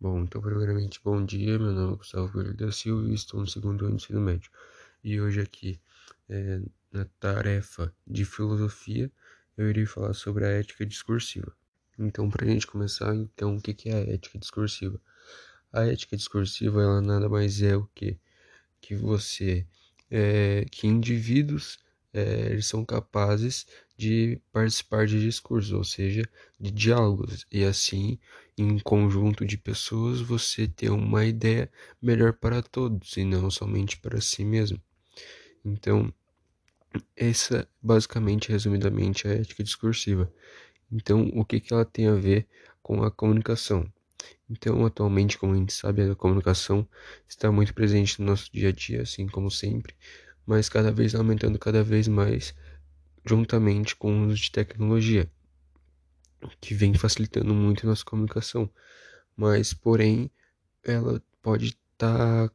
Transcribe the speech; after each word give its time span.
Bom, 0.00 0.22
então, 0.22 0.40
primeiramente, 0.42 1.00
bom 1.02 1.24
dia. 1.24 1.58
Meu 1.58 1.72
nome 1.72 1.94
é 1.94 1.96
Gustavo 1.96 2.30
Coelho 2.30 2.54
da 2.54 2.70
Silva 2.70 3.08
e 3.08 3.14
estou 3.14 3.40
no 3.40 3.46
segundo 3.46 3.86
ano 3.86 3.96
do 3.96 3.96
ensino 3.96 4.20
médio. 4.20 4.50
E 5.02 5.20
hoje, 5.20 5.40
aqui, 5.40 5.80
é, 6.28 6.60
na 6.92 7.04
tarefa 7.18 7.92
de 8.06 8.24
filosofia, 8.24 9.10
eu 9.56 9.70
irei 9.70 9.86
falar 9.86 10.12
sobre 10.12 10.44
a 10.44 10.48
ética 10.48 10.84
discursiva. 10.84 11.56
Então, 11.98 12.28
para 12.28 12.44
a 12.44 12.48
gente 12.48 12.66
começar, 12.66 13.14
então, 13.14 13.56
o 13.56 13.60
que 13.60 13.88
é 13.88 13.94
a 13.94 14.14
ética 14.14 14.38
discursiva? 14.38 15.00
A 15.72 15.86
ética 15.86 16.16
discursiva, 16.16 16.82
ela 16.82 17.00
nada 17.00 17.28
mais 17.28 17.62
é 17.62 17.76
o 17.76 17.88
que? 17.94 18.18
Que 18.80 18.94
você, 18.94 19.66
é, 20.10 20.66
que 20.70 20.86
indivíduos 20.86 21.78
é, 22.14 22.52
eles 22.52 22.66
são 22.66 22.84
capazes 22.84 23.66
de 23.96 24.40
participar 24.52 25.06
de 25.06 25.20
discursos, 25.20 25.72
ou 25.72 25.84
seja, 25.84 26.22
de 26.58 26.70
diálogos, 26.70 27.44
e 27.50 27.64
assim, 27.64 28.18
em 28.56 28.78
conjunto 28.78 29.44
de 29.44 29.58
pessoas, 29.58 30.20
você 30.20 30.68
ter 30.68 30.90
uma 30.90 31.24
ideia 31.24 31.70
melhor 32.00 32.32
para 32.32 32.62
todos 32.62 33.16
e 33.16 33.24
não 33.24 33.50
somente 33.50 33.98
para 33.98 34.20
si 34.20 34.44
mesmo. 34.44 34.80
Então, 35.64 36.12
essa 37.16 37.68
basicamente, 37.82 38.50
resumidamente, 38.50 39.26
é 39.26 39.32
a 39.32 39.34
ética 39.34 39.64
discursiva. 39.64 40.32
Então, 40.90 41.30
o 41.34 41.44
que, 41.44 41.60
que 41.60 41.72
ela 41.72 41.84
tem 41.84 42.06
a 42.06 42.14
ver 42.14 42.46
com 42.82 43.02
a 43.02 43.10
comunicação? 43.10 43.90
Então, 44.48 44.84
atualmente, 44.86 45.38
como 45.38 45.54
a 45.54 45.56
gente 45.56 45.72
sabe, 45.72 46.02
a 46.02 46.14
comunicação 46.14 46.86
está 47.28 47.50
muito 47.50 47.74
presente 47.74 48.20
no 48.20 48.26
nosso 48.26 48.52
dia 48.52 48.68
a 48.68 48.72
dia, 48.72 49.02
assim 49.02 49.26
como 49.26 49.50
sempre, 49.50 49.94
mas 50.46 50.68
cada 50.68 50.92
vez 50.92 51.14
aumentando 51.14 51.58
cada 51.58 51.82
vez 51.82 52.08
mais 52.08 52.54
juntamente 53.24 53.96
com 53.96 54.12
o 54.12 54.26
uso 54.26 54.36
de 54.36 54.50
tecnologia, 54.50 55.30
que 56.60 56.74
vem 56.74 56.94
facilitando 56.94 57.54
muito 57.54 57.86
nossa 57.86 58.04
comunicação, 58.04 58.70
mas 59.36 59.72
porém 59.72 60.30
ela 60.82 61.22
pode 61.42 61.66
estar 61.66 62.48
tá, 62.48 62.54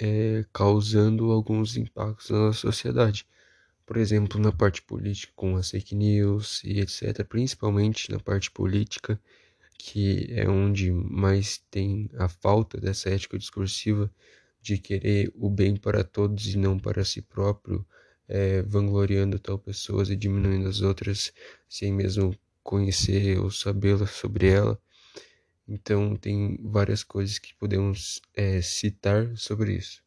é, 0.00 0.44
causando 0.52 1.30
alguns 1.32 1.76
impactos 1.76 2.30
na 2.30 2.38
nossa 2.38 2.60
sociedade. 2.60 3.26
Por 3.84 3.96
exemplo, 3.96 4.40
na 4.40 4.50
parte 4.50 4.80
política, 4.80 5.32
com 5.36 5.56
as 5.56 5.70
fake 5.70 5.94
news 5.94 6.62
e 6.64 6.80
etc., 6.80 7.24
principalmente 7.24 8.10
na 8.10 8.18
parte 8.18 8.50
política, 8.50 9.20
que 9.78 10.26
é 10.30 10.48
onde 10.48 10.90
mais 10.90 11.58
tem 11.70 12.08
a 12.16 12.28
falta 12.28 12.80
dessa 12.80 13.10
ética 13.10 13.36
discursiva 13.36 14.10
de 14.64 14.78
querer 14.78 15.30
o 15.34 15.50
bem 15.50 15.76
para 15.76 16.02
todos 16.02 16.46
e 16.46 16.56
não 16.56 16.78
para 16.78 17.04
si 17.04 17.20
próprio, 17.20 17.86
é, 18.26 18.62
vangloriando 18.62 19.38
tal 19.38 19.58
pessoas 19.58 20.08
e 20.08 20.16
diminuindo 20.16 20.66
as 20.66 20.80
outras 20.80 21.34
sem 21.68 21.92
mesmo 21.92 22.34
conhecer 22.62 23.38
ou 23.38 23.50
saber 23.50 23.98
sobre 24.08 24.48
ela. 24.48 24.80
Então 25.68 26.16
tem 26.16 26.58
várias 26.62 27.04
coisas 27.04 27.38
que 27.38 27.54
podemos 27.54 28.22
é, 28.34 28.62
citar 28.62 29.36
sobre 29.36 29.74
isso. 29.74 30.02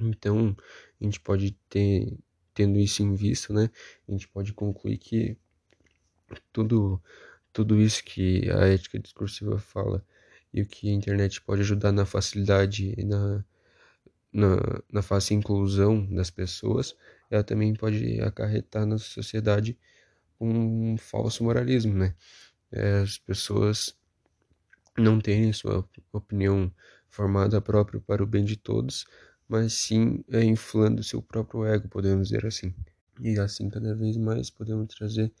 Então 0.00 0.56
a 0.98 1.04
gente 1.04 1.20
pode 1.20 1.52
ter, 1.68 2.16
tendo 2.54 2.78
isso 2.78 3.02
em 3.02 3.14
vista, 3.14 3.52
né? 3.52 3.70
A 4.08 4.12
gente 4.12 4.26
pode 4.26 4.54
concluir 4.54 4.96
que 4.96 5.36
tudo, 6.50 6.98
tudo 7.52 7.78
isso 7.78 8.02
que 8.02 8.50
a 8.50 8.66
ética 8.68 8.98
discursiva 8.98 9.58
fala 9.58 10.02
e 10.50 10.62
o 10.62 10.66
que 10.66 10.88
a 10.88 10.94
internet 10.94 11.42
pode 11.42 11.60
ajudar 11.60 11.92
na 11.92 12.06
facilidade 12.06 12.94
e 12.96 13.04
na 13.04 13.44
na, 14.32 14.56
na 14.90 15.02
fácil 15.02 15.36
inclusão 15.36 16.06
das 16.06 16.30
pessoas, 16.30 16.96
ela 17.30 17.44
também 17.44 17.74
pode 17.74 18.20
acarretar 18.20 18.86
na 18.86 18.98
sociedade 18.98 19.78
um 20.40 20.96
falso 20.96 21.44
moralismo, 21.44 21.94
né? 21.94 22.14
É, 22.70 23.00
as 23.00 23.18
pessoas 23.18 23.96
não 24.96 25.20
terem 25.20 25.52
sua 25.52 25.86
opinião 26.12 26.72
formada 27.08 27.60
própria 27.60 28.00
para 28.00 28.22
o 28.22 28.26
bem 28.26 28.44
de 28.44 28.56
todos, 28.56 29.06
mas 29.48 29.74
sim 29.74 30.24
é, 30.30 30.42
inflando 30.42 31.02
seu 31.02 31.20
próprio 31.22 31.64
ego, 31.66 31.88
podemos 31.88 32.28
dizer 32.28 32.46
assim. 32.46 32.74
E 33.20 33.38
assim, 33.38 33.68
cada 33.68 33.94
vez 33.94 34.16
mais 34.16 34.50
podemos 34.50 34.94
trazer 34.94 35.32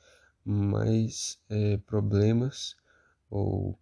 mais 0.44 1.38
é, 1.48 1.78
problemas 1.78 2.76
ou 3.30 3.78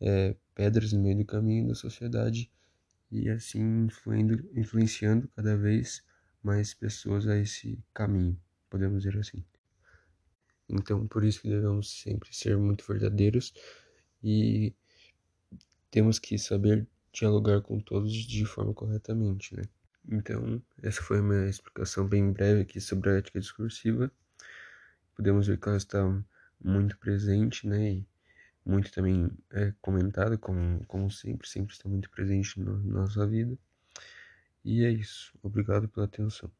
é, 0.00 0.34
pedras 0.54 0.92
no 0.92 1.00
meio 1.00 1.18
do 1.18 1.24
caminho 1.24 1.68
da 1.68 1.74
sociedade 1.74 2.50
e 3.14 3.30
assim 3.30 3.86
influenciando 4.56 5.28
cada 5.36 5.56
vez 5.56 6.04
mais 6.42 6.74
pessoas 6.74 7.28
a 7.28 7.38
esse 7.38 7.78
caminho, 7.94 8.36
podemos 8.68 9.04
dizer 9.04 9.16
assim. 9.18 9.44
Então, 10.68 11.06
por 11.06 11.22
isso 11.22 11.40
que 11.40 11.48
devemos 11.48 12.00
sempre 12.02 12.34
ser 12.34 12.56
muito 12.56 12.84
verdadeiros 12.86 13.54
e 14.22 14.74
temos 15.90 16.18
que 16.18 16.36
saber 16.38 16.88
dialogar 17.12 17.60
com 17.60 17.78
todos 17.78 18.12
de 18.12 18.44
forma 18.44 18.74
corretamente, 18.74 19.54
né? 19.54 19.62
Então, 20.10 20.60
essa 20.82 21.00
foi 21.00 21.18
a 21.18 21.22
minha 21.22 21.48
explicação 21.48 22.08
bem 22.08 22.32
breve 22.32 22.62
aqui 22.62 22.80
sobre 22.80 23.10
a 23.10 23.14
ética 23.14 23.38
discursiva. 23.38 24.10
Podemos 25.14 25.46
ver 25.46 25.58
que 25.58 25.68
ela 25.68 25.78
está 25.78 26.02
muito 26.62 26.98
presente, 26.98 27.66
né? 27.68 27.92
E 27.92 28.06
muito 28.64 28.90
também 28.92 29.30
é 29.52 29.72
comentado, 29.80 30.38
como, 30.38 30.84
como 30.86 31.10
sempre, 31.10 31.48
sempre 31.48 31.74
está 31.74 31.88
muito 31.88 32.10
presente 32.10 32.58
na 32.60 32.72
nossa 32.72 33.26
vida. 33.26 33.58
E 34.64 34.84
é 34.84 34.90
isso. 34.90 35.32
Obrigado 35.42 35.88
pela 35.88 36.06
atenção. 36.06 36.50